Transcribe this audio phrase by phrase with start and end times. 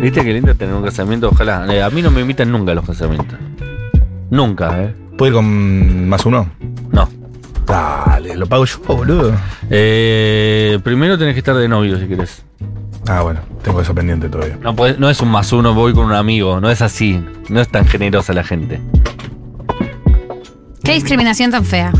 [0.00, 1.66] Viste qué lindo tener un casamiento, ojalá.
[1.74, 3.38] Eh, a mí no me invitan nunca a los casamientos.
[4.30, 4.94] Nunca, ¿eh?
[5.16, 6.50] ¿Puedo ir con más uno?
[6.92, 7.08] No.
[7.66, 9.32] Dale, lo pago yo, boludo.
[9.70, 12.42] Eh, primero tenés que estar de novio si querés.
[13.08, 14.58] Ah, bueno, tengo eso pendiente todavía.
[14.62, 16.60] No, podés- no es un más uno, voy con un amigo.
[16.60, 17.22] No es así.
[17.48, 18.80] No es tan generosa la gente.
[20.84, 21.92] Qué discriminación tan fea.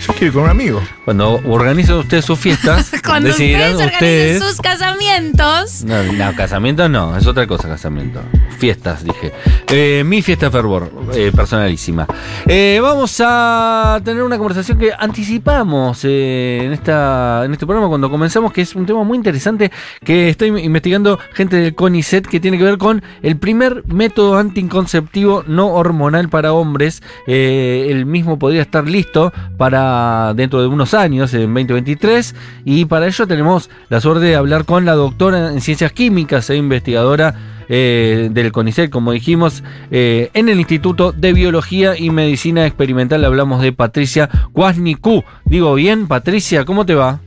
[0.00, 0.80] Yo quiero ir con un amigo.
[1.04, 5.84] Cuando organizan ustedes sus fiestas, Cuando decidirán ustedes organicen sus casamientos.
[5.84, 8.20] No, no, casamiento no, es otra cosa casamiento.
[8.58, 9.32] Fiestas, dije.
[9.68, 12.06] Eh, mi fiesta fervor, eh, personalísima.
[12.46, 18.10] Eh, vamos a tener una conversación que anticipamos eh, en, esta, en este programa cuando
[18.10, 19.70] comenzamos, que es un tema muy interesante
[20.02, 25.44] que estoy investigando gente del CONICET que tiene que ver con el primer método anticonceptivo
[25.46, 27.02] no hormonal para hombres.
[27.26, 29.89] Eh, el mismo podría estar listo para
[30.34, 34.84] dentro de unos años, en 2023, y para ello tenemos la suerte de hablar con
[34.84, 37.34] la doctora en ciencias químicas e investigadora
[37.68, 43.24] eh, del CONICET, como dijimos, eh, en el Instituto de Biología y Medicina Experimental.
[43.24, 45.22] Hablamos de Patricia Kwasniku.
[45.44, 47.20] Digo bien, Patricia, ¿cómo te va?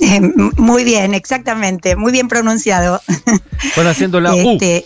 [0.00, 0.20] Eh,
[0.56, 3.00] Muy bien, exactamente, muy bien pronunciado.
[3.74, 4.52] Con haciendo la U.
[4.52, 4.84] Este,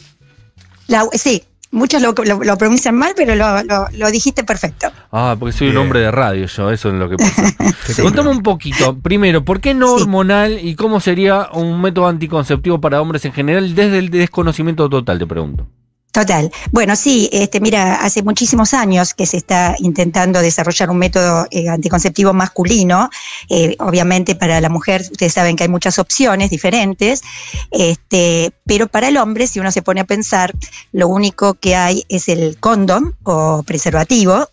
[0.89, 4.89] la U- sí, muchos lo, lo- lo pronuncian mal, pero lo, lo- lo dijiste perfecto.
[5.13, 7.45] Ah, porque soy un hombre de radio yo, eso es lo que pasa.
[7.87, 10.03] Sí, Contame un poquito, primero, ¿por qué no Sí.
[10.03, 15.19] hormonal y cómo sería un método anticonceptivo para hombres en general desde el desconocimiento total,
[15.19, 15.67] te pregunto?
[16.13, 16.51] Total.
[16.73, 21.69] Bueno, sí, este, mira, hace muchísimos años que se está intentando desarrollar un método eh,
[21.69, 23.09] anticonceptivo masculino.
[23.49, 27.23] Eh, obviamente para la mujer, ustedes saben que hay muchas opciones diferentes,
[27.71, 30.53] este, pero para el hombre, si uno se pone a pensar,
[30.91, 34.49] lo único que hay es el condom o preservativo.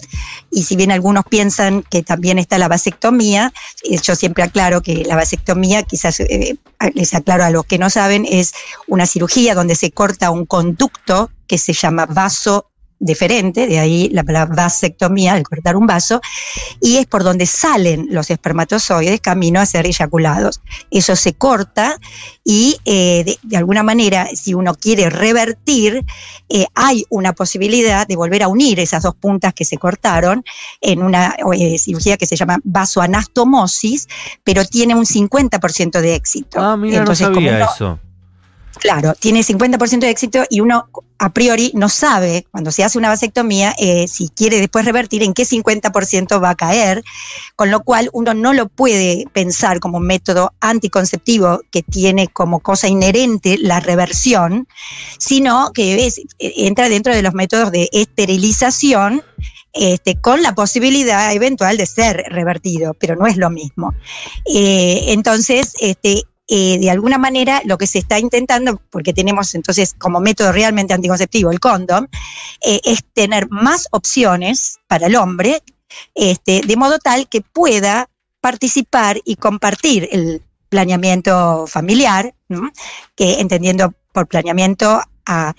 [0.52, 3.52] Y si bien algunos piensan que también está la vasectomía,
[3.83, 6.22] eh, yo siempre aclaro que la vasectomía, quizás
[6.94, 8.53] les aclaro a los que no saben, es
[8.85, 14.23] una cirugía donde se corta un conducto que se llama vaso deferente, de ahí la
[14.23, 16.20] palabra vasectomía, el cortar un vaso,
[16.81, 20.62] y es por donde salen los espermatozoides camino a ser eyaculados.
[20.90, 21.96] Eso se corta
[22.44, 26.03] y eh, de, de alguna manera, si uno quiere revertir,
[26.50, 30.44] eh, hay una posibilidad de volver a unir esas dos puntas que se cortaron
[30.81, 34.08] en una eh, cirugía que se llama vasoanastomosis,
[34.44, 36.59] pero tiene un 50% de éxito.
[36.59, 38.00] Ah, mira, Entonces, no como sabía uno- eso.
[38.79, 40.88] Claro, tiene 50% de éxito y uno
[41.19, 45.33] a priori no sabe, cuando se hace una vasectomía, eh, si quiere después revertir, en
[45.33, 47.03] qué 50% va a caer,
[47.55, 52.59] con lo cual uno no lo puede pensar como un método anticonceptivo que tiene como
[52.59, 54.67] cosa inherente la reversión,
[55.17, 59.23] sino que es- eh, entra dentro de los métodos de esterilización
[59.73, 63.94] este, con la posibilidad eventual de ser revertido, pero no es lo mismo.
[64.45, 69.94] Eh, entonces, este, eh, de alguna manera lo que se está intentando, porque tenemos entonces
[69.97, 72.08] como método realmente anticonceptivo el condom,
[72.62, 75.62] eh, es tener más opciones para el hombre,
[76.16, 78.09] este, de modo tal que pueda
[78.40, 82.34] participar y compartir el planeamiento familiar,
[83.16, 85.53] que entendiendo por planeamiento a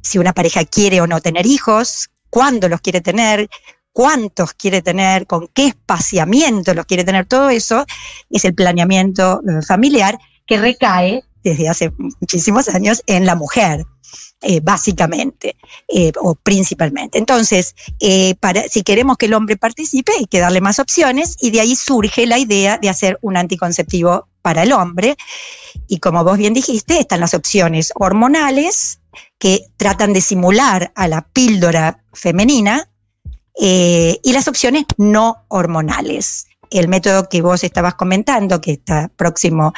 [0.00, 3.48] si una pareja quiere o no tener hijos, cuándo los quiere tener,
[3.94, 7.86] cuántos quiere tener, con qué espaciamiento los quiere tener, todo eso
[8.28, 13.86] es el planeamiento eh, familiar que recae desde hace muchísimos años en la mujer.
[14.42, 15.56] eh, básicamente
[15.88, 17.18] eh, o principalmente.
[17.18, 17.74] Entonces,
[18.40, 21.74] para, si queremos que el hombre participe, hay que darle más opciones y de ahí
[21.74, 25.16] surge la idea de hacer un anticonceptivo para el hombre.
[25.88, 29.00] Y como vos bien dijiste, están las opciones hormonales
[29.38, 32.90] que tratan de simular a la píldora femenina
[33.60, 36.46] eh, y las opciones no hormonales.
[36.70, 39.72] El método que vos estabas comentando, que está próximo,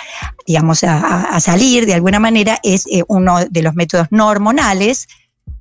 [0.46, 5.08] digamos, a, a- salir de alguna manera, es eh, uno de los métodos no hormonales,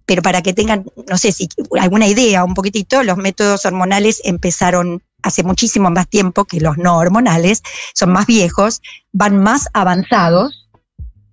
[0.06, 1.50] pero para que tengan, no sé si
[1.80, 6.98] alguna idea, un poquitito, los métodos hormonales empezaron hace muchísimo más tiempo que los no
[6.98, 7.64] hormonales,
[7.96, 10.70] son más viejos, van más avanzados,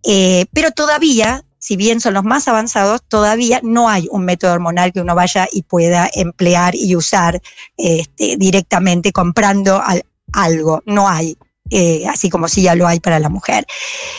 [0.05, 4.93] eh, pero todavía, si bien son los más avanzados, todavía no hay un método hormonal
[4.93, 7.41] que uno vaya y pueda emplear y usar
[7.77, 10.83] este, directamente comprando al- algo.
[10.87, 11.37] No hay,
[11.71, 13.65] eh, así como sí ya lo hay para la mujer.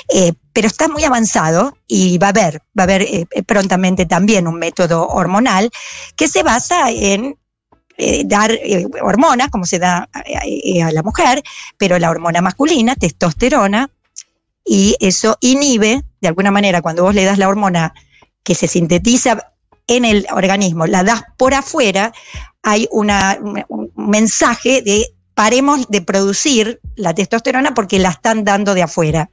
[0.08, 4.48] Eh, pero está muy avanzado y va a haber, va a haber eh, prontamente también
[4.48, 5.70] un método hormonal
[6.16, 7.36] que se basa en
[8.26, 8.52] dar
[9.04, 11.44] hormonas, como se da a la mujer,
[11.78, 13.90] pero la hormona masculina, testosterona,
[14.66, 17.94] y eso inhibe, de alguna manera, cuando vos le das la hormona
[18.44, 19.54] que se sintetiza
[19.88, 22.14] en el organismo, la das por afuera,
[22.62, 23.38] hay una,
[23.68, 29.30] un mensaje de paremos de producir la testosterona porque la están dando de afuera.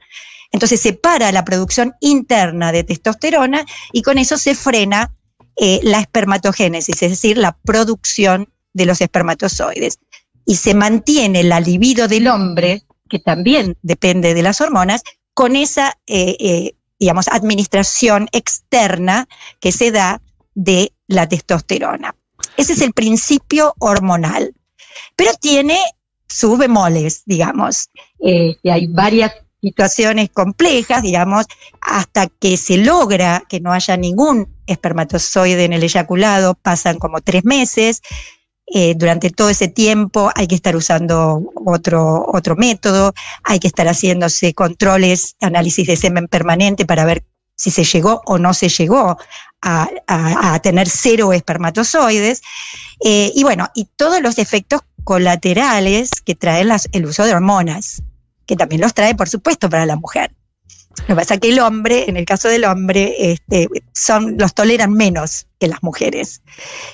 [0.51, 5.13] Entonces se para la producción interna de testosterona y con eso se frena
[5.55, 9.99] eh, la espermatogénesis, es decir, la producción de los espermatozoides.
[10.45, 15.03] Y se mantiene la libido del hombre, que también depende de las hormonas,
[15.41, 19.27] con esa, eh, eh, digamos, administración externa
[19.59, 20.21] que se da
[20.53, 22.15] de la testosterona.
[22.57, 24.53] Ese es el principio hormonal.
[25.15, 25.79] Pero tiene
[26.29, 27.89] sus bemoles, digamos.
[28.19, 31.47] Que hay varias situaciones complejas, digamos,
[31.81, 37.45] hasta que se logra que no haya ningún espermatozoide en el eyaculado, pasan como tres
[37.45, 38.03] meses.
[38.73, 43.13] Eh, durante todo ese tiempo hay que estar usando otro, otro método,
[43.43, 47.23] hay que estar haciéndose controles, análisis de semen permanente para ver
[47.55, 49.17] si se llegó o no se llegó
[49.61, 52.41] a, a- a tener cero espermatozoides.
[53.03, 58.01] Eh, y bueno, y todos los efectos colaterales que traen las- el uso de hormonas,
[58.45, 60.33] que también los trae, por supuesto, para la mujer.
[60.99, 64.53] Lo que pasa es que el hombre, en el caso del hombre, este, son, los
[64.53, 66.41] toleran menos que las mujeres.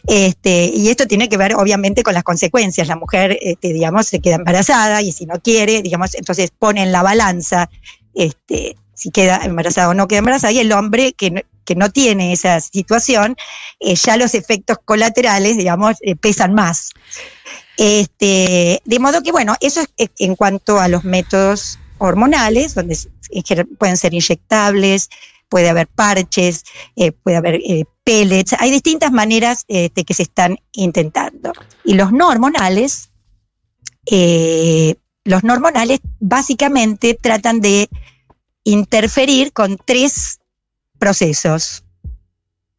[0.07, 2.87] Este, y esto tiene que ver, obviamente, con las consecuencias.
[2.87, 6.91] La mujer, este, digamos, se queda embarazada y si no quiere, digamos, entonces pone en
[6.91, 7.69] la balanza
[8.13, 10.53] este, si queda embarazada o no queda embarazada.
[10.53, 13.35] Y el hombre que no, que no tiene esa situación,
[13.79, 16.91] eh, ya los efectos colaterales, digamos, eh, pesan más.
[17.77, 22.97] Este, de modo que, bueno, eso es en cuanto a los métodos hormonales, donde
[23.45, 25.09] general pueden ser inyectables,
[25.49, 26.63] puede haber parches,
[26.95, 31.53] eh, puede haber eh, pellets, hay distintas maneras este, que se están intentando.
[31.83, 33.09] Y los no hormonales,
[34.05, 37.89] eh, los no hormonales básicamente tratan de
[38.63, 40.39] interferir con tres
[40.99, 41.83] procesos.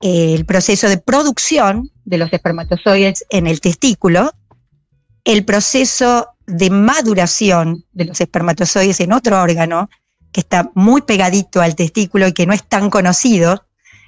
[0.00, 4.32] El proceso de producción de los espermatozoides en el testículo,
[5.24, 9.88] el proceso de maduración de los espermatozoides en otro órgano
[10.32, 13.66] que está muy pegadito al testículo y que no es tan conocido,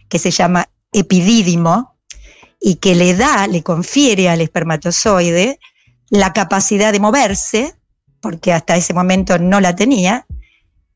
[0.08, 1.96] que se llama epidídimo,
[2.60, 5.58] y que le da, le confiere al espermatozoide
[6.10, 7.74] la capacidad de moverse,
[8.20, 10.26] porque hasta ese momento no la tenía,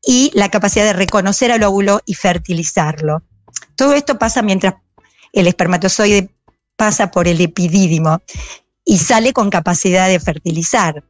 [0.05, 3.23] y la capacidad de reconocer al óvulo y fertilizarlo.
[3.75, 4.75] Todo esto pasa mientras
[5.33, 6.29] el espermatozoide
[6.75, 8.21] pasa por el epidídimo
[8.83, 11.03] y sale con capacidad de fertilizar.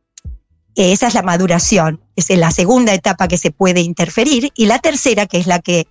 [0.75, 4.51] Eh, Esa es la maduración, es la segunda etapa que se puede interferir.
[4.55, 5.87] Y la tercera, que es la que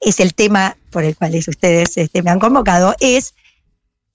[0.00, 3.34] es el tema por el cual ustedes este, me han convocado, es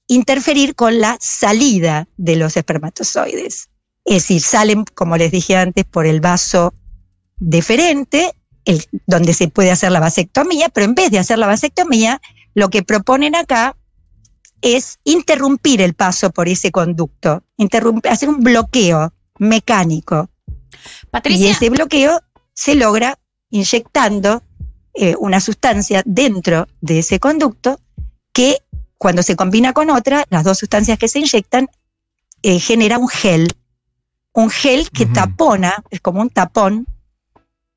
[0.08, 3.70] interferir con la salida de los espermatozoides.
[4.06, 6.74] Es decir, salen, como les dije antes, por el vaso
[7.38, 8.32] deferente,
[8.66, 12.22] el- donde se puede hacer la vasectomía, pero en vez de hacer la vasectomía,
[12.54, 13.76] lo que proponen acá
[14.62, 17.44] es interrumpir el paso por ese conducto,
[18.10, 20.30] hacer un bloqueo mecánico.
[21.12, 22.22] Patricia, Y ese bloqueo
[22.54, 23.18] se logra
[23.50, 24.44] inyectando
[24.94, 27.80] eh, una sustancia dentro de ese conducto
[28.32, 28.58] que
[28.98, 31.68] cuando se combina con otra, las dos sustancias que se inyectan,
[32.42, 33.50] eh, genera un gel.
[34.34, 36.88] Un gel que tapona, es como un tapón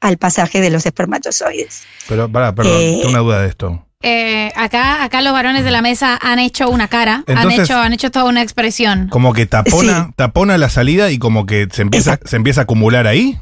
[0.01, 1.83] al pasaje de los espermatozoides.
[2.09, 3.86] Pero, pará, perdón, Eh, tengo una duda de esto.
[4.03, 7.93] Eh, acá, acá los varones de la mesa han hecho una cara, han, hecho, han
[7.93, 9.09] hecho toda una expresión.
[9.09, 12.29] Como que tapona, tapona la salida y como que se empieza, Exacto.
[12.29, 13.39] se empieza a acumular ahí.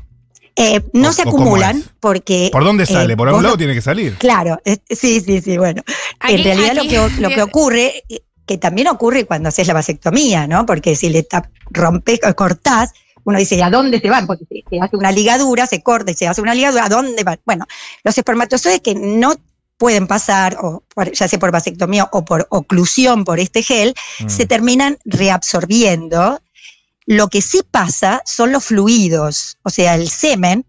[0.56, 2.48] Eh, no ¿O- se acumulan porque...
[2.52, 3.16] ¿Por dónde eh, sale?
[3.16, 4.14] Por algún lo- lado tiene que salir.
[4.18, 5.82] Claro, sí, sí, sí, bueno.
[6.20, 8.04] Aquí- en realidad aquí- lo, que, lo que ocurre,
[8.46, 10.64] que también ocurre cuando haces la vasectomía, ¿no?
[10.64, 12.92] Porque si le tap- rompes o cortás,
[13.24, 14.26] uno dice, ¿y a dónde se van?
[14.28, 17.24] Porque se, se hace una ligadura, se corta y se hace una ligadura, ¿a dónde
[17.24, 17.40] van?
[17.44, 17.64] Bueno,
[18.04, 19.34] los espermatozoides que no
[19.76, 24.28] pueden pasar, o por- ya sea por vasectomía o por oclusión por este gel, Mm.
[24.28, 26.40] se terminan reabsorbiendo.
[27.06, 30.64] Lo que sí pasa son los fluidos, o sea, el semen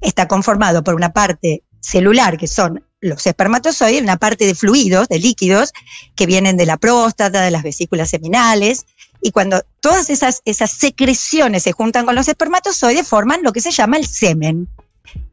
[0.00, 5.08] está conformado por una parte celular, que son los espermatozoides, y una parte de fluidos,
[5.08, 5.72] de líquidos,
[6.14, 8.84] que vienen de la próstata, de las vesículas seminales,
[9.20, 13.70] y cuando todas esas, esas secreciones se juntan con los espermatozoides, forman lo que se
[13.70, 14.68] llama el semen.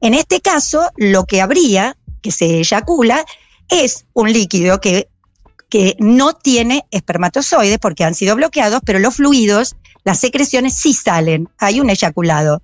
[0.01, 3.23] En este caso, lo que habría, que se eyacula,
[3.69, 5.07] es un líquido que,
[5.69, 11.49] que no tiene espermatozoides porque han sido bloqueados, pero los fluidos, las secreciones sí salen.
[11.59, 12.63] Hay un eyaculado.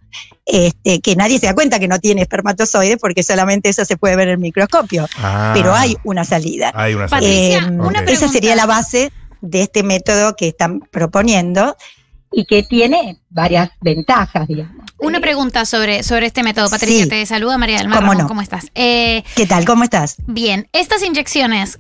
[0.51, 4.15] Este, que nadie se da cuenta que no tiene espermatozoides porque solamente eso se puede
[4.15, 5.05] ver en el microscopio.
[5.17, 6.71] Ah, Pero hay una salida.
[6.73, 7.83] Hay una Patricia, salida.
[7.83, 7.99] Eh, una.
[7.99, 9.11] Esa sería la base
[9.41, 11.77] de este método que están proponiendo
[12.31, 14.88] y que tiene varias ventajas, digamos.
[15.01, 17.03] Una pregunta sobre, sobre este método, Patricia.
[17.03, 17.09] Sí.
[17.09, 17.99] Te saluda María del Mar.
[17.99, 18.27] ¿Cómo no?
[18.27, 18.65] ¿Cómo estás?
[18.75, 19.65] Eh, ¿Qué tal?
[19.65, 20.17] ¿Cómo estás?
[20.27, 21.79] bien, estas inyecciones,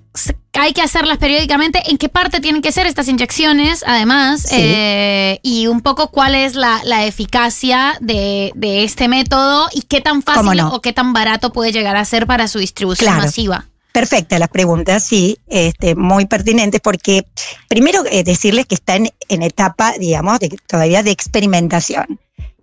[0.53, 1.81] hay que hacerlas periódicamente.
[1.87, 4.43] ¿En qué parte tienen que ser estas inyecciones, además?
[4.43, 4.55] Sí.
[4.57, 9.99] Eh, y un poco cuál es la, la eficacia de, de este método y qué
[10.01, 10.69] tan ¿Cómo fácil no?
[10.73, 13.25] o qué tan barato puede llegar a ser para su distribución Claro.
[13.25, 13.65] masiva.
[13.91, 17.25] Perfecta las preguntas, sí, este, muy pertinentes, porque
[17.67, 22.19] primero eh, decirles que está en, en etapa, digamos, de, todavía de experimentación.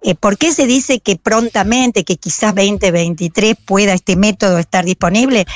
[0.06, 5.46] Eh, ¿Por qué se dice que prontamente, que quizás 2023 pueda este método estar disponible?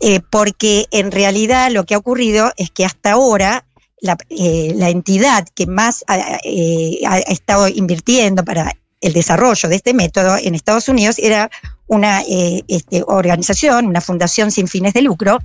[0.00, 3.64] Eh, porque en realidad lo que ha ocurrido es que hasta ahora
[4.00, 9.94] la, eh, entidad que más ha, eh, ha estado invirtiendo para el desarrollo de este
[9.94, 11.50] método en Estados Unidos era
[11.86, 15.38] una este, organización, una fundación sin fines de lucro,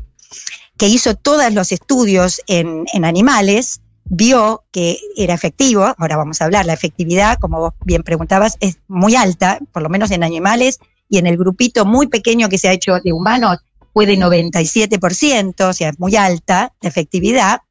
[0.78, 6.66] que hizo todos los estudios en animales, vio que era efectivo, ahora vamos a hablar,
[6.66, 11.18] la efectividad, como vos bien preguntabas, es muy alta, por lo menos en animales, y
[11.18, 13.60] en el grupito muy pequeño que se ha hecho de humanos
[13.94, 17.62] fue de 97%, o sea, es muy alta la efectividad.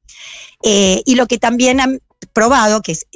[0.62, 2.00] Eh, y lo que también han
[2.33, 3.07] probado, que es,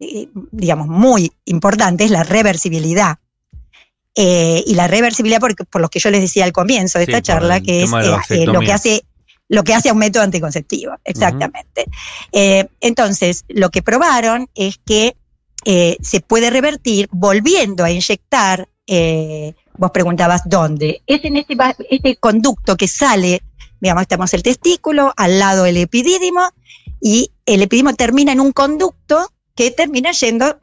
[0.00, 3.18] eh, digamos, muy importante, es la reversibilidad.
[4.14, 7.10] Eh, y la reversibilidad, por, por lo que yo les decía al comienzo de Sí,
[7.10, 7.90] esta charla, que es
[8.46, 9.04] lo que hace
[9.48, 11.86] lo que hace a un método anticonceptivo, exactamente.
[12.32, 15.16] Eh, entonces, lo que probaron es que
[15.64, 21.56] eh, se puede revertir volviendo a inyectar, eh, vos preguntabas dónde, es en este,
[21.90, 23.42] este conducto que sale,
[23.80, 26.42] digamos, estamos el testículo, al lado el epidídimo,
[27.00, 30.58] y el epidídimo termina en un conducto que termina yendo,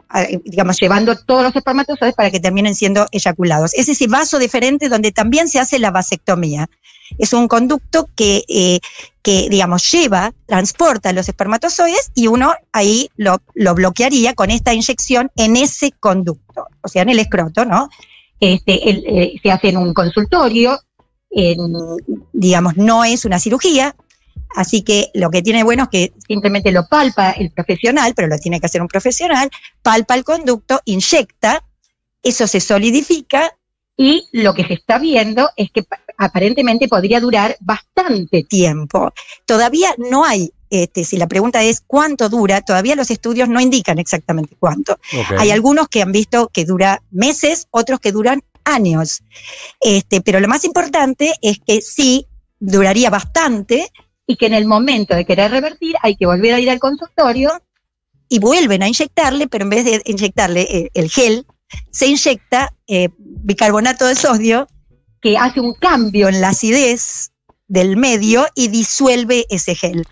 [0.45, 3.73] digamos, llevando todos los espermatozoides para que terminen siendo eyaculados.
[3.73, 6.69] Es ese vaso diferente donde también se hace la vasectomía.
[7.17, 8.79] Es un conducto que, eh,
[9.21, 15.31] que, digamos, lleva, transporta los espermatozoides y uno ahí lo, lo bloquearía con esta inyección
[15.35, 17.89] en ese conducto, o sea, en el escroto, ¿no?
[18.39, 20.79] Este, eh, se hace en un consultorio,
[21.29, 21.57] en,
[22.33, 23.95] digamos, no es una cirugía,
[24.55, 28.37] así que lo que tiene bueno es que simplemente lo palpa el profesional, pero lo
[28.37, 29.49] tiene que hacer un profesional,
[29.81, 31.63] palpa el conducto, inyecta,
[32.21, 33.55] eso se solidifica
[33.95, 35.83] y lo que se está viendo es que
[36.17, 39.11] aparentemente podría durar bastante tiempo.
[39.45, 43.99] Todavía no hay, este, si la pregunta es cuánto dura, todavía los estudios no indican
[43.99, 44.99] exactamente cuánto.
[45.37, 49.23] Hay algunos que han visto que dura meses, otros que duran años.
[49.81, 52.27] Este, pero lo más importante es que sí
[52.59, 53.91] duraría bastante
[54.25, 57.51] y que en el momento de querer revertir hay que volver a ir al consultorio
[58.29, 61.45] y vuelven a inyectarle, pero en vez de inyectarle eh, el gel,
[61.91, 64.67] se inyecta eh, bicarbonato de sodio
[65.23, 67.31] que hace un cambio en la acidez
[67.67, 70.05] del medio y disuelve ese gel.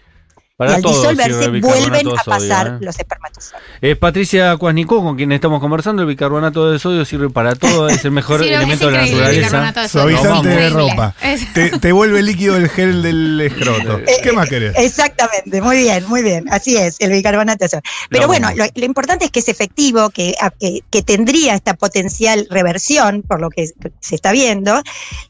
[0.62, 2.86] Para y al disolverse el vuelven a sodio, pasar ¿eh?
[2.86, 3.64] los espermatozoides.
[3.82, 6.04] Es Patricia Cuasnicó, con quien estamos conversando.
[6.04, 9.40] El bicarbonato de sodio sirve para todo, es el mejor Sí, elemento de la naturaleza.
[9.40, 10.18] bicarbonato de sodio.
[10.20, 11.16] Suavizante de ropa.
[11.56, 13.98] Te, te vuelve líquido el gel del escroto.
[13.98, 14.78] Eh, ¿Qué más querés?
[14.78, 17.84] Exactamente, muy bien, muy bien, así es, el bicarbonato de sodio.
[18.10, 21.74] Pero Lo bueno, lo, lo importante es que es efectivo, que, que, que tendría esta
[21.74, 24.80] potencial reversión, por lo que se está viendo.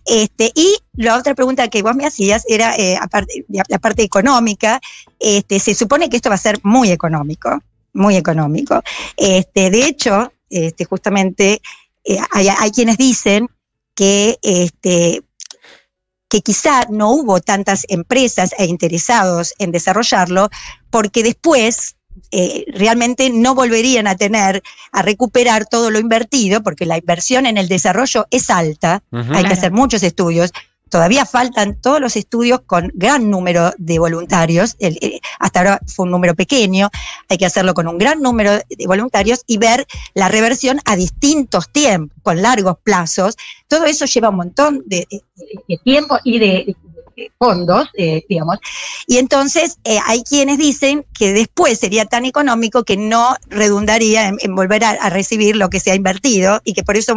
[0.06, 4.04] Este, y la otra pregunta que vos me hacías era, eh, aparte, la la parte
[4.04, 4.80] económica,
[5.20, 7.62] este, se supone que esto va a ser muy económico,
[7.94, 8.82] muy económico.
[9.18, 11.62] Este, de hecho, este, justamente
[12.04, 13.50] eh, hay, hay quienes dicen
[13.96, 15.22] que este,
[16.30, 20.50] que quizá no hubo tantas empresas e interesados en desarrollarlo,
[20.90, 21.96] porque después
[22.32, 27.58] eh, realmente no volverían a tener, a recuperar todo lo invertido, porque la inversión en
[27.58, 29.48] el desarrollo es alta, hay Claro.
[29.48, 30.52] que hacer muchos estudios.
[30.92, 34.76] Todavía faltan todos los estudios con gran número de voluntarios.
[34.80, 36.90] Eh, hasta ahora fue un número pequeño.
[37.30, 41.72] Hay que hacerlo con un gran número de voluntarios y ver la reversión a distintos
[41.72, 43.38] tiempos, con largos plazos.
[43.70, 45.08] Todo eso lleva un montón de,
[45.86, 46.76] tiempo y de
[47.38, 48.58] fondos, eh, digamos.
[49.08, 54.56] Y entonces eh, hay quienes dicen que después sería tan económico que no redundaría en,
[54.56, 57.16] volver a, recibir lo que se ha invertido y que por eso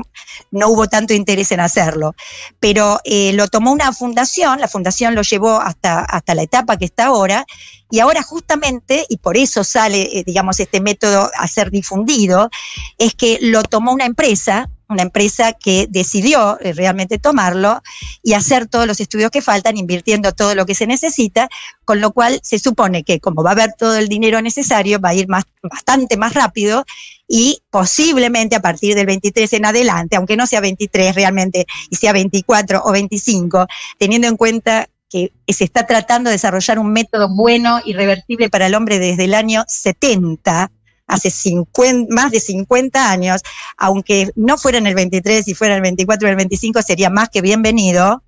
[0.51, 2.15] no hubo tanto interés en hacerlo.
[2.61, 6.85] Pero eh, lo tomó una fundación, la fundación lo llevó hasta, hasta la etapa que
[6.85, 7.47] está ahora,
[7.91, 12.51] y ahora justamente, y por eso sale, digamos, este método a ser difundido,
[12.99, 17.83] es que lo tomó una empresa, una empresa que decidió eh, realmente tomarlo
[18.23, 21.49] y hacer todos los estudios que faltan, invirtiendo todo lo que se necesita,
[21.85, 25.11] con lo cual se supone que como va a haber todo el dinero necesario, va
[25.11, 26.85] a ir más, bastante más rápido
[27.27, 32.13] y posiblemente a partir del 23 en adelante, aunque no sea 23 realmente y sea
[32.13, 33.67] 24 o 25,
[33.99, 38.67] teniendo en cuenta que se está tratando de desarrollar un método bueno y reversible para
[38.67, 40.71] el hombre desde el año 70,
[41.07, 43.43] hace 50, más de 50 años,
[43.77, 47.29] aunque no fuera en el 23 y fuera el 24 o el 25, sería más
[47.29, 48.23] que bienvenido.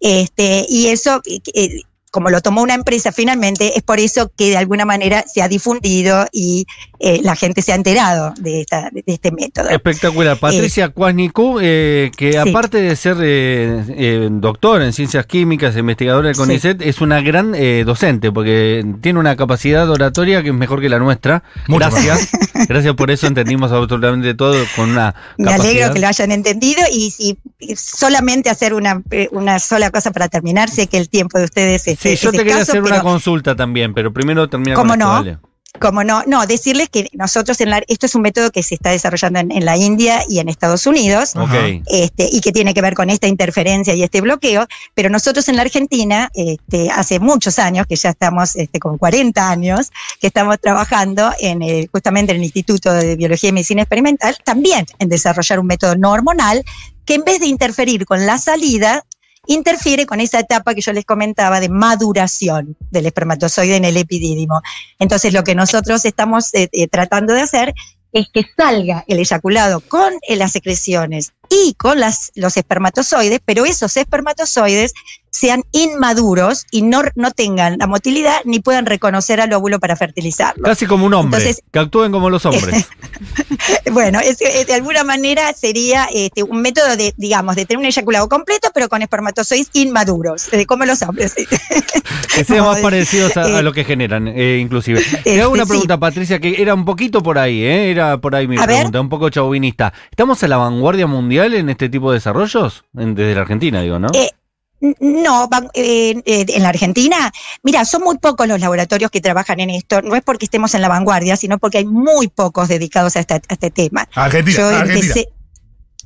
[0.00, 4.56] Este, y eso eh, como lo tomó una empresa finalmente, es por eso que de
[4.56, 6.66] alguna manera se ha difundido y
[7.00, 9.68] eh, la gente se ha enterado de, esta, de este método.
[9.70, 10.36] Espectacular.
[10.38, 12.38] Patricia Cuasnicú, eh, que sí.
[12.38, 16.40] aparte de ser eh, eh, doctora en ciencias químicas, investigadora del Sí.
[16.40, 20.88] CONICET, es una gran eh, docente, porque tiene una capacidad oratoria que es mejor que
[20.88, 21.42] la nuestra.
[21.66, 22.30] Mucho Gracias.
[22.68, 25.70] Gracias por eso entendimos absolutamente todo con una Me capacidad.
[25.70, 27.38] alegro que lo hayan entendido y, si
[27.76, 31.86] solamente hacer una, eh, una sola cosa para terminar, sé que el tiempo de ustedes
[31.88, 35.00] es, Sí, es yo te quería hacer una consulta también, pero primero termina ¿Cómo con
[35.00, 35.14] esto, no?
[35.14, 35.38] dale.
[35.80, 38.90] como no, no, decirles que nosotros en la, esto es un método que se está
[38.90, 41.34] desarrollando en, en la India y en Estados Unidos.
[41.34, 41.82] Ok.
[41.86, 45.56] Este, y que tiene que ver con esta interferencia y este bloqueo, pero nosotros en
[45.56, 49.90] la Argentina, este, hace muchos años, que ya estamos este, con 40 años,
[50.20, 54.86] que estamos trabajando en el, justamente en el Instituto de Biología y Medicina Experimental, también
[55.00, 56.64] en desarrollar un método no hormonal
[57.08, 59.02] que en vez de interferir con la salida,
[59.48, 64.60] interfiere con esa etapa que yo les comentaba de maduración del espermatozoide en el epidídimo.
[64.98, 67.74] Entonces, lo que nosotros estamos eh, eh, tratando de hacer
[68.12, 73.96] es que salga el eyaculado con las secreciones y con las, los espermatozoides, pero esos
[73.96, 74.92] espermatozoides
[75.30, 80.64] sean inmaduros y no, no tengan la motilidad ni puedan reconocer al óvulo para fertilizarlo.
[80.64, 82.86] Casi como un hombre, Entonces- que actúen como los hombres.
[83.92, 87.86] Bueno, es, es de alguna manera sería este, un método de, digamos, de tener un
[87.86, 91.34] eyaculado completo, pero con espermatozoides inmaduros, eh, como los hombres.
[91.36, 91.46] sí.
[92.34, 95.02] Que sean más parecidos a, a eh, lo que generan, eh, inclusive.
[95.24, 95.70] Te hago una sí.
[95.70, 97.90] pregunta, Patricia, que era un poquito por ahí, ¿eh?
[97.90, 98.76] Era por ahí mi A ver.
[98.76, 99.92] pregunta, un poco chauvinista.
[100.10, 102.84] ¿Estamos a la vanguardia mundial en este tipo de desarrollos?
[102.96, 104.08] En- desde la Argentina, digo, ¿no?
[104.14, 104.30] Eh,
[105.00, 107.32] No, eh, eh, en la Argentina,
[107.64, 110.02] mira, son muy pocos los laboratorios que trabajan en esto.
[110.02, 113.34] No es porque estemos en la vanguardia, sino porque hay muy pocos dedicados a, esta-
[113.36, 114.06] a este tema.
[114.14, 115.00] Argentina, Yo Argentina.
[115.08, 115.28] empecé.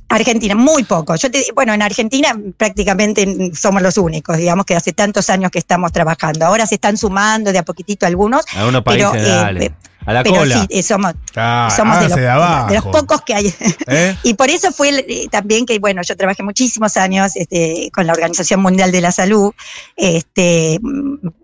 [0.09, 1.21] Argentina, muy pocos.
[1.21, 5.59] Yo te, bueno, en Argentina prácticamente somos los únicos, digamos que hace tantos años que
[5.59, 6.45] estamos trabajando.
[6.45, 9.75] Ahora se están sumando de a poquitito algunos, Algunos países, pero, eh, dale.
[10.05, 10.67] A la pero cola.
[10.69, 12.67] sí, somos, Ah, somos de, los, hágase de abajo.
[12.69, 13.53] de los pocos que hay.
[13.87, 14.15] ¿Eh?
[14.23, 18.13] Y por eso fue eh, también que, bueno, yo trabajé muchísimos años este, con la
[18.13, 19.51] Organización Mundial de la Salud,
[19.95, 20.79] este,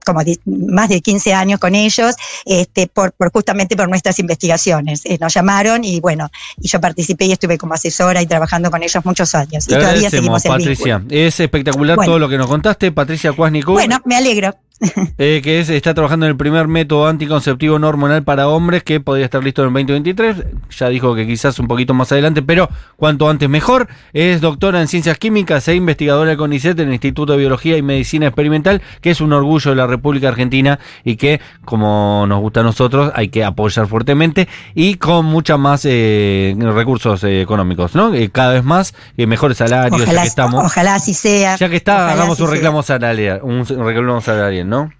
[0.05, 5.01] como más de 15 años con ellos, este, por, por justamente por nuestras investigaciones.
[5.05, 6.29] Eh, nos llamaron y bueno,
[6.61, 9.65] y yo participé y estuve como asesora y trabajando con ellos muchos años.
[9.65, 11.01] Te y todavía seguimos Patricia.
[11.09, 12.09] Es espectacular Bueno.
[12.11, 12.91] todo lo que nos contaste.
[12.91, 14.55] Patricia Cuasnicú, Bueno, me alegro.
[15.17, 18.99] eh, que es, está trabajando en el primer método anticonceptivo no hormonal para hombres que
[18.99, 20.35] podría estar listo en el 2023.
[20.77, 23.87] Ya dijo que quizás un poquito más adelante, pero cuanto antes mejor.
[24.13, 27.81] Es doctora en ciencias químicas e investigadora del CONICET en el Instituto de Biología y
[27.81, 32.61] Medicina Experimental, que es un orgullo de la República Argentina y que, como nos gusta
[32.61, 38.13] a nosotros, hay que apoyar fuertemente y con mucha más eh, recursos eh, económicos, ¿no?
[38.13, 40.65] Eh, cada vez más, eh, mejores salarios, ya que estamos.
[40.65, 41.55] ojalá así sea.
[41.55, 44.91] Ya que está, hagamos un reclamo salarial, un reclamo salarial, ¿no?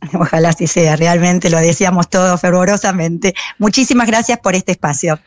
[0.14, 3.34] Ojalá así sea, realmente lo deseamos todos fervorosamente.
[3.58, 5.18] Muchísimas gracias por este espacio.